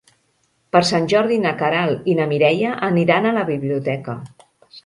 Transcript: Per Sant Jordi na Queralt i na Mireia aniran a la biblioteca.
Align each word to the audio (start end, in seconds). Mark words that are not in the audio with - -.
Per 0.75 0.79
Sant 0.91 1.03
Jordi 1.11 1.37
na 1.43 1.51
Queralt 1.59 2.09
i 2.13 2.17
na 2.21 2.25
Mireia 2.33 2.75
aniran 2.91 3.29
a 3.29 3.35
la 3.39 3.47
biblioteca. 3.55 4.21